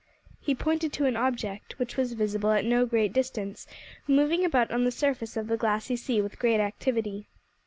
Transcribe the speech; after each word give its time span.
He 0.39 0.55
pointed 0.55 0.91
to 0.93 1.05
an 1.05 1.15
object, 1.15 1.77
which 1.77 1.95
was 1.95 2.13
visible 2.13 2.49
at 2.49 2.65
no 2.65 2.87
great 2.87 3.13
distance, 3.13 3.67
moving 4.07 4.43
about 4.43 4.71
on 4.71 4.83
the 4.83 4.89
surface 4.89 5.37
of 5.37 5.45
the 5.45 5.57
glassy 5.57 5.95
sea 5.95 6.23
with 6.23 6.39
great 6.39 6.59
activity. 6.59 7.27